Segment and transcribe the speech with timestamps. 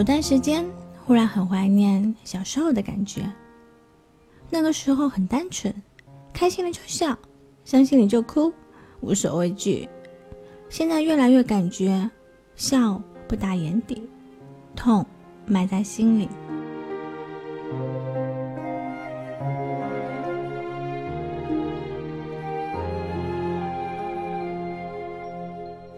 [0.00, 0.64] 有段时间，
[1.04, 3.20] 忽然很怀念小时候的感觉。
[4.48, 5.70] 那个时候很单纯，
[6.32, 7.14] 开心了就笑，
[7.66, 8.50] 伤心了就哭，
[9.02, 9.86] 无所畏惧。
[10.70, 12.10] 现在越来越感觉，
[12.56, 14.08] 笑不打眼底，
[14.74, 15.04] 痛
[15.44, 16.26] 埋在心里。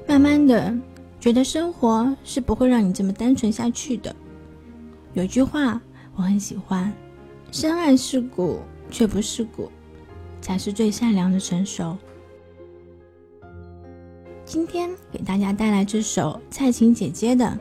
[0.09, 0.75] 慢慢的。
[1.23, 4.13] 觉得生活是不会让你这么单纯下去的。
[5.13, 5.81] 有句话
[6.17, 6.93] 我很喜欢
[7.53, 8.59] ：“深爱世故
[8.91, 9.71] 却不世故，
[10.41, 11.97] 才是最善良的成熟。”
[14.45, 17.45] 今天给大家带来这首蔡琴姐姐的《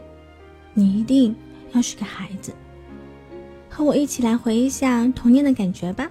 [0.74, 1.36] 你一定
[1.74, 2.52] 要是个孩子》，
[3.70, 6.10] 和我一起来回忆一下童年的感觉吧。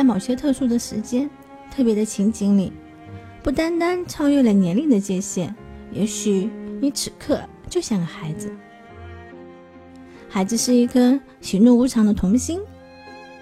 [0.00, 1.28] 在某些特殊的时间、
[1.70, 2.72] 特别的情景里，
[3.42, 5.54] 不单单超越了年龄的界限，
[5.92, 6.48] 也许
[6.80, 8.50] 你此刻就像个孩子。
[10.26, 12.58] 孩子是一颗喜怒无常的童心，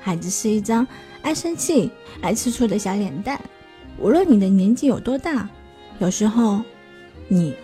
[0.01, 0.85] 孩子是一张
[1.23, 1.93] 爱生气、
[2.23, 3.41] 爱吃醋的小脸蛋。
[3.97, 5.49] 无论你的年纪有多大，
[6.01, 6.61] 有时候
[7.29, 7.55] 你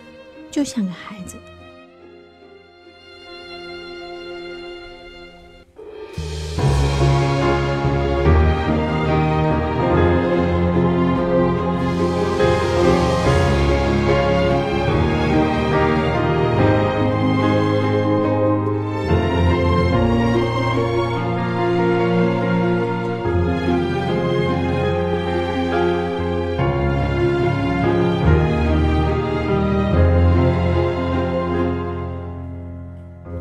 [0.49, 1.35] 就像个孩子。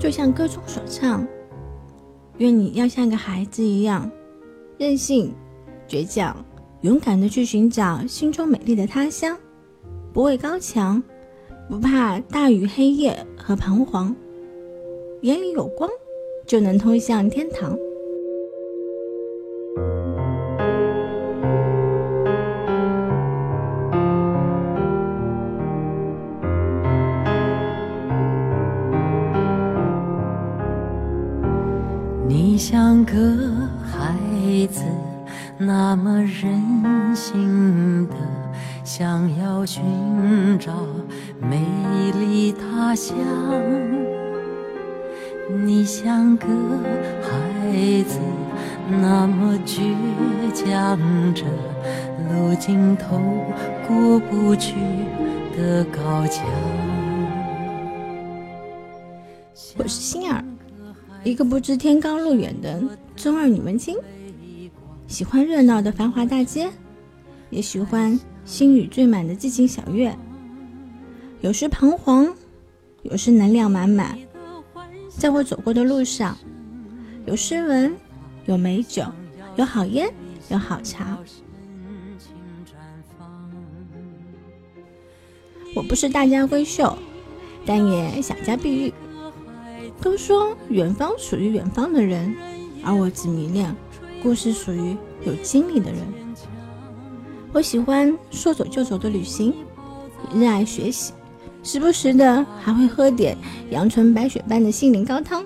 [0.04, 1.26] 就像歌中所唱，
[2.36, 4.10] 愿你要像个孩子一样，
[4.76, 5.32] 任性、
[5.88, 6.44] 倔强、
[6.82, 9.34] 勇敢的去寻找心中美丽的他乡，
[10.12, 11.02] 不畏高墙，
[11.70, 14.14] 不怕大雨、黑夜和彷徨，
[15.22, 15.88] 眼里有光，
[16.46, 17.74] 就能通向天堂。
[42.94, 43.16] 丽他乡。
[45.66, 46.46] 你像个
[47.22, 48.20] 孩子，
[48.88, 49.82] 那么倔
[50.54, 51.44] 强着
[52.30, 53.18] 路尽头
[53.86, 54.74] 过不去
[55.56, 56.46] 的高墙。
[59.76, 60.42] 我是心儿。
[61.24, 62.80] 一个不知天高路远的
[63.16, 63.96] 中二女文青，
[65.08, 66.68] 喜欢热闹的繁华大街，
[67.50, 70.16] 也喜欢心语缀满的寂静小院。
[71.40, 72.34] 有时彷徨，
[73.04, 74.18] 有时能量满满。
[75.10, 76.36] 在我走过的路上，
[77.26, 77.94] 有诗文，
[78.46, 79.04] 有美酒，
[79.56, 80.12] 有好烟，
[80.48, 81.16] 有好茶。
[85.76, 86.96] 我不是大家闺秀，
[87.66, 88.92] 但也小家碧玉。
[90.00, 92.34] 都说远方属于远方的人，
[92.84, 93.74] 而我只迷恋
[94.22, 96.00] 故事属于有经历的人。
[97.52, 99.54] 我喜欢说走就走的旅行，
[100.34, 101.12] 热爱学习，
[101.64, 103.36] 时不时的还会喝点
[103.70, 105.44] 阳春白雪般的心灵高汤。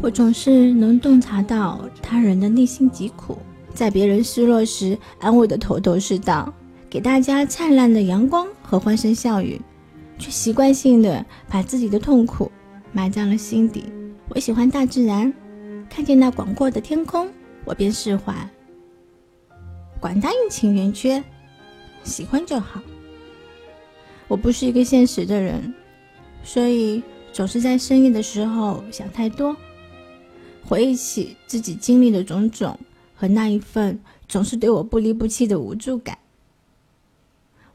[0.00, 3.38] 我总是能洞察到他人的内心疾苦，
[3.72, 6.52] 在别人失落时安慰的头头是道，
[6.88, 9.60] 给大家灿烂的阳光和欢声笑语，
[10.18, 12.50] 却习惯性的把自己的痛苦。
[12.94, 13.84] 埋在了心底。
[14.28, 15.32] 我喜欢大自然，
[15.88, 17.28] 看见那广阔的天空，
[17.64, 18.34] 我便释怀。
[20.00, 21.22] 管他阴晴圆缺，
[22.02, 22.80] 喜欢就好。
[24.32, 25.74] 我不是一个现实的人，
[26.42, 27.02] 所以
[27.34, 29.54] 总是在深夜的时候想太多，
[30.64, 32.78] 回忆起自己经历的种种
[33.14, 36.16] 和那一份总是对我不离不弃的无助感。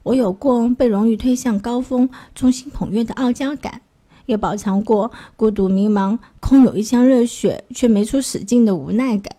[0.02, 3.82] 我有过被荣誉推向高峰、众星捧月的傲娇感。
[4.26, 9.38] 也饱尝过孤独迷茫、空有一腔热血却没处使劲的无奈感，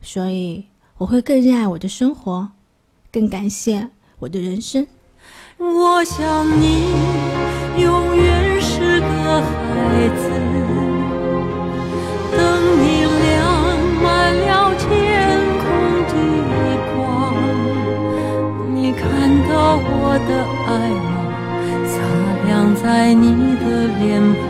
[0.00, 0.64] 所以
[0.96, 2.48] 我会更热爱我的生活，
[3.12, 3.90] 更感谢
[4.20, 4.86] 我的人生。
[5.62, 6.88] 我想你
[7.76, 9.06] 永远是个
[9.42, 10.22] 孩子，
[12.32, 12.40] 等
[12.80, 13.28] 你亮
[14.02, 14.02] 满
[14.34, 14.88] 了天
[15.60, 15.68] 空
[16.08, 16.12] 的
[16.96, 16.98] 光，
[18.74, 19.04] 你看
[19.50, 20.32] 到我的
[20.66, 21.08] 爱吗？
[21.84, 21.92] 擦
[22.46, 23.26] 亮在你
[23.56, 23.64] 的
[23.98, 24.08] 脸
[24.40, 24.48] 庞，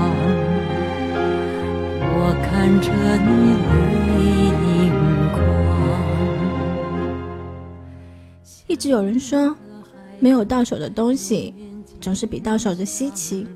[2.14, 2.48] 我看
[2.80, 2.86] 着
[3.26, 3.28] 你
[4.06, 4.08] 泪
[4.78, 4.94] 盈
[5.32, 5.36] 眶。
[8.68, 9.56] 一直有人说，
[10.20, 11.54] 没有到手的东西，
[12.00, 13.46] 总是比到手的稀奇。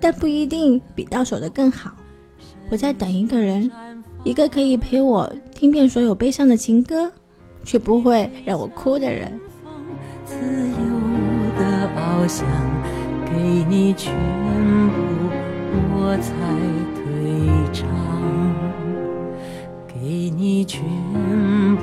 [0.00, 1.92] 但不一定比到手的更好。
[2.70, 3.70] 我在等一个人，
[4.24, 7.10] 一个可以陪我听遍所有悲伤的情歌，
[7.64, 9.32] 却不会让我哭的人。
[10.24, 10.76] 自由
[11.58, 12.46] 的翱翔，
[13.26, 14.14] 给你全
[14.90, 14.96] 部，
[15.94, 16.30] 我才
[16.94, 17.02] 退
[17.72, 17.88] 场。
[19.88, 20.82] 给你全
[21.76, 21.82] 部，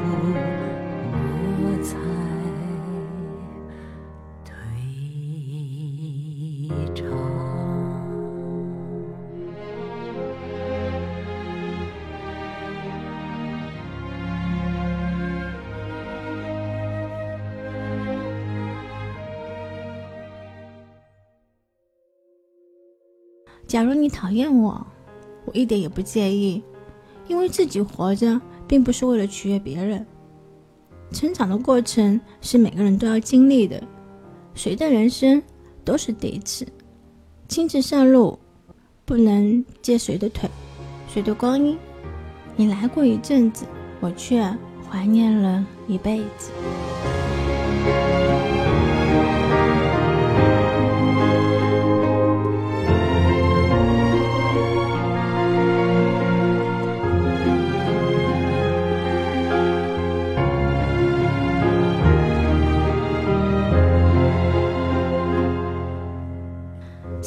[23.75, 24.87] 假如你讨厌我，
[25.43, 26.63] 我一点也不介意，
[27.27, 30.05] 因为自己活着并不是为了取悦别人。
[31.11, 33.83] 成长的过程是每个人都要经历的，
[34.53, 35.43] 谁的人生
[35.83, 36.65] 都是第一次。
[37.49, 38.39] 亲自上路，
[39.03, 40.49] 不能借谁的腿，
[41.09, 41.77] 谁的光阴。
[42.55, 43.65] 你来过一阵子，
[43.99, 44.41] 我却
[44.89, 46.49] 怀念了一辈子。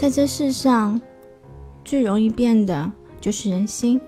[0.09, 0.99] 在这世上，
[1.85, 2.91] 最容易变的
[3.21, 4.01] 就是人心，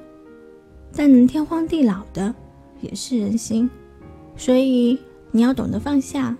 [0.96, 2.34] 但能天荒地老的
[2.80, 3.68] 也是人心。
[4.34, 4.98] 所以
[5.30, 6.34] 你要懂得放下，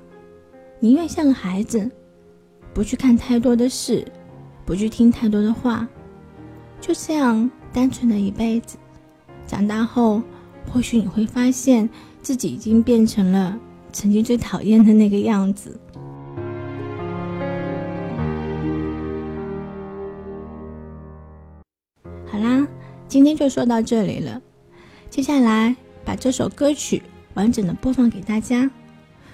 [0.78, 1.90] 宁愿像个孩子，
[2.72, 4.02] 不去看太多的事，
[4.64, 5.86] 不去听太多的话，
[6.80, 8.78] 就这样单纯的一辈子。
[9.46, 10.22] 长大后，
[10.72, 11.86] 或许你会发现
[12.22, 13.60] 自己已经变成了
[13.92, 15.78] 曾经最讨厌的那个样子。
[23.10, 24.40] 今天就说到这里了。
[25.10, 25.74] 接下来
[26.04, 27.02] 把这首歌曲
[27.34, 28.70] 完整的播放给大家，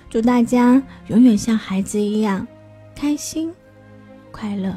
[0.08, 2.48] 祝大家永远像孩子一样
[2.94, 3.52] 开心
[4.32, 4.74] 快乐。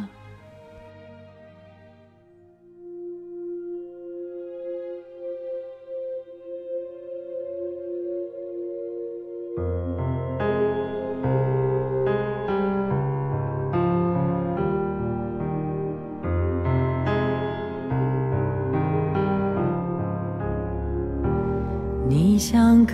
[22.22, 22.94] 你像个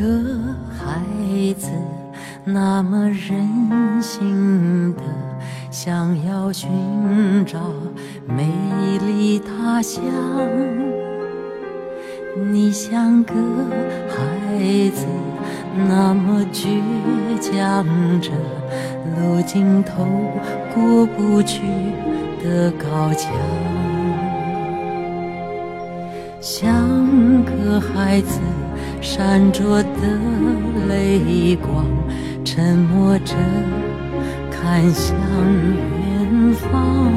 [0.69, 1.01] 孩
[1.57, 1.67] 子，
[2.43, 5.01] 那么任性的，
[5.71, 6.69] 想要寻
[7.43, 7.59] 找
[8.27, 8.47] 美
[9.03, 10.03] 丽他乡。
[12.51, 13.33] 你像个
[14.07, 14.59] 孩
[14.91, 15.07] 子，
[15.87, 16.69] 那么倔
[17.41, 17.83] 强
[18.21, 18.29] 着，
[19.17, 20.05] 路尽头
[20.75, 21.61] 过不去
[22.43, 23.33] 的高墙。
[26.39, 28.39] 像个孩子。
[29.05, 30.19] 闪着的
[30.89, 31.85] 泪光，
[32.43, 33.35] 沉默着
[34.49, 35.15] 看向
[36.01, 37.13] 远方。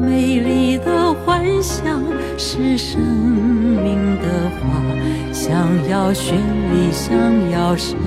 [0.00, 2.00] 美丽的幻想
[2.38, 4.80] 是生命的花，
[5.32, 5.52] 想
[5.88, 6.34] 要绚
[6.72, 7.10] 丽，想
[7.50, 7.98] 要深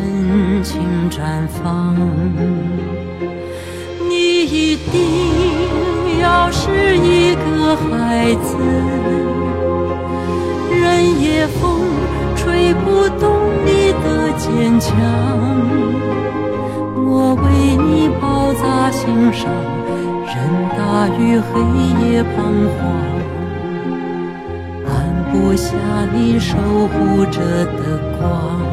[0.63, 1.93] 情绽放。
[4.09, 9.22] 你一定要是一个孩子。
[11.21, 11.81] 夜风
[12.35, 13.29] 吹不动
[13.65, 14.91] 你的坚强，
[17.05, 17.45] 我为
[17.77, 19.49] 你包扎心上，
[20.25, 20.33] 任
[20.77, 21.51] 大雨黑
[22.05, 22.35] 夜彷
[22.75, 22.81] 徨，
[24.87, 24.91] 按
[25.31, 25.67] 不下
[26.13, 28.72] 你守护着的光。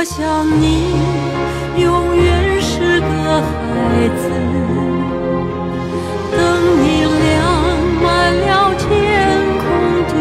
[0.00, 0.64] 我想你
[1.76, 3.06] 永远是个
[3.42, 3.48] 孩
[4.16, 4.22] 子，
[6.32, 6.40] 等
[6.80, 7.28] 你亮
[8.02, 8.88] 满了天
[9.60, 9.62] 空
[10.08, 10.12] 的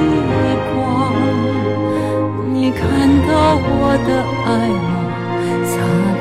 [0.76, 0.78] 光，
[2.54, 2.84] 你看
[3.26, 4.10] 到我的
[4.44, 4.48] 爱
[4.84, 4.92] 吗？
[5.64, 5.72] 擦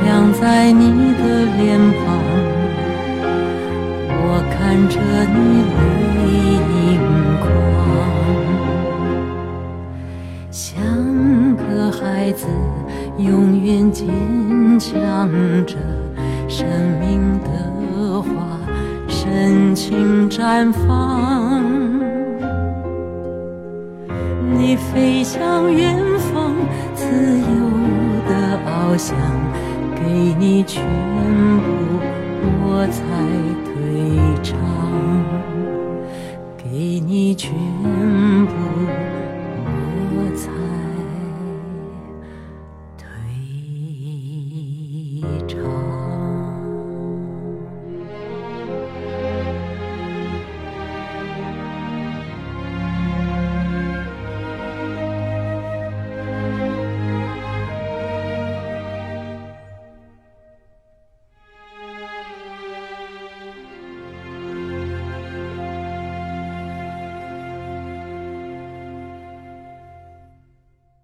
[0.05, 0.85] 亮在你
[1.19, 1.21] 的
[1.59, 1.67] 脸
[1.99, 2.07] 庞，
[4.23, 4.25] 我
[4.55, 4.57] 看
[4.89, 4.95] 着
[5.35, 5.37] 你
[5.75, 6.58] 泪。
[13.19, 14.07] 永远坚
[14.79, 15.29] 强
[15.67, 15.77] 着，
[16.49, 16.65] 生
[17.01, 18.29] 命的花，
[19.09, 21.61] 深情绽放。
[24.57, 26.55] 你飞向远方，
[26.95, 27.07] 自
[27.39, 27.45] 由
[28.29, 29.17] 的翱翔，
[29.97, 31.67] 给你全部，
[32.63, 33.03] 我才
[33.65, 33.73] 退
[34.45, 34.57] 场。
[36.57, 37.53] 给你全
[38.47, 38.53] 部，